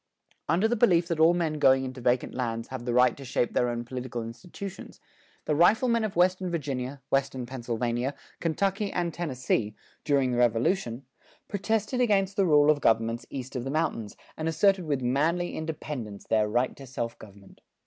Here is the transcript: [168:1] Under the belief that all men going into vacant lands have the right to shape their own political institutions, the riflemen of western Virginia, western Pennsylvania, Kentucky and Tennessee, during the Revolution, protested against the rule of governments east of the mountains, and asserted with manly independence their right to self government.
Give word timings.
[168:1] 0.49 0.53
Under 0.55 0.67
the 0.67 0.75
belief 0.75 1.07
that 1.09 1.19
all 1.19 1.33
men 1.35 1.59
going 1.59 1.83
into 1.83 2.01
vacant 2.01 2.33
lands 2.33 2.69
have 2.69 2.85
the 2.85 2.93
right 2.95 3.15
to 3.15 3.23
shape 3.23 3.53
their 3.53 3.69
own 3.69 3.83
political 3.85 4.23
institutions, 4.23 4.99
the 5.45 5.53
riflemen 5.53 6.03
of 6.03 6.15
western 6.15 6.49
Virginia, 6.49 7.01
western 7.11 7.45
Pennsylvania, 7.45 8.15
Kentucky 8.39 8.91
and 8.91 9.13
Tennessee, 9.13 9.75
during 10.03 10.31
the 10.31 10.39
Revolution, 10.39 11.05
protested 11.47 12.01
against 12.01 12.35
the 12.35 12.47
rule 12.47 12.71
of 12.71 12.81
governments 12.81 13.27
east 13.29 13.55
of 13.55 13.63
the 13.63 13.69
mountains, 13.69 14.17
and 14.35 14.49
asserted 14.49 14.85
with 14.85 15.03
manly 15.03 15.53
independence 15.55 16.25
their 16.25 16.49
right 16.49 16.75
to 16.77 16.87
self 16.87 17.19
government. 17.19 17.61